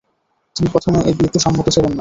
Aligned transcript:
তিনি 0.55 0.67
প্রথমে 0.73 0.99
এ 1.01 1.11
বিয়েতে 1.17 1.39
সম্মত 1.39 1.65
ছিলেন 1.67 1.83
না। 1.83 1.89